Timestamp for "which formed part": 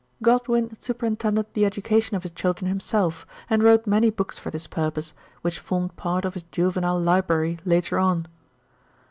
5.43-6.25